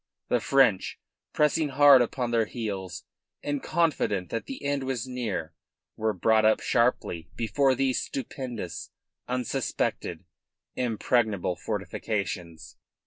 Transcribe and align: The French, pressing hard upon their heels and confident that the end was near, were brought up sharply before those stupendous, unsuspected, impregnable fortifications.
The 0.29 0.39
French, 0.39 0.99
pressing 1.31 1.69
hard 1.69 2.01
upon 2.01 2.31
their 2.31 2.47
heels 2.47 3.05
and 3.43 3.61
confident 3.61 4.29
that 4.31 4.47
the 4.47 4.63
end 4.65 4.83
was 4.83 5.05
near, 5.05 5.53
were 5.95 6.11
brought 6.11 6.43
up 6.43 6.59
sharply 6.59 7.29
before 7.35 7.75
those 7.75 7.99
stupendous, 7.99 8.89
unsuspected, 9.27 10.25
impregnable 10.75 11.55
fortifications. 11.55 12.77